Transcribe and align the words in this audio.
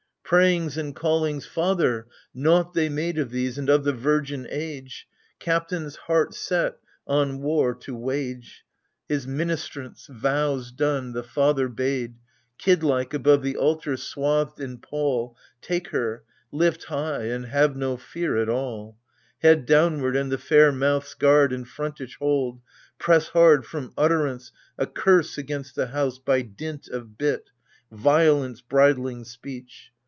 Prayings 0.23 0.77
and 0.77 0.95
callings" 0.95 1.45
Father"— 1.45 2.07
naught 2.33 2.73
they 2.73 2.87
made 2.87 3.17
Of 3.17 3.31
these, 3.31 3.57
and 3.57 3.69
of 3.69 3.83
the 3.83 3.91
virgin 3.91 4.47
age,— 4.49 5.05
Captains 5.41 5.97
heart 5.97 6.33
set 6.33 6.77
on 7.05 7.41
war 7.41 7.75
to 7.75 7.93
wage! 7.93 8.63
His 9.09 9.27
ministrants, 9.27 10.07
vows 10.07 10.71
done, 10.71 11.11
the 11.11 11.21
father 11.21 11.67
bade— 11.67 12.15
Kid 12.57 12.81
like, 12.81 13.13
above 13.13 13.43
the 13.43 13.57
altar, 13.57 13.97
swathed 13.97 14.61
in 14.61 14.77
pall. 14.77 15.35
Take 15.61 15.89
her— 15.89 16.23
lift 16.53 16.85
high, 16.85 17.23
and 17.23 17.47
have 17.47 17.75
no 17.75 17.97
fear 17.97 18.37
at 18.37 18.47
all, 18.47 18.97
Head 19.41 19.65
downward, 19.65 20.15
and 20.15 20.31
the 20.31 20.37
fair 20.37 20.71
mouth's 20.71 21.13
guard 21.13 21.51
And 21.51 21.67
frontage 21.67 22.15
hold,— 22.21 22.61
press 22.97 23.27
hard 23.27 23.65
From 23.65 23.91
utterance 23.97 24.53
a 24.77 24.87
curse 24.87 25.37
against 25.37 25.75
the 25.75 25.87
House 25.87 26.19
By 26.19 26.41
dint 26.41 26.87
of 26.87 27.17
bit— 27.17 27.49
violence 27.91 28.61
bridling 28.61 29.25
speech. 29.25 29.89